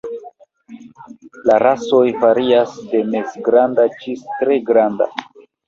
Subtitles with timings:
[1.49, 5.13] La rasoj varias de mezgranda ĝis tre granda.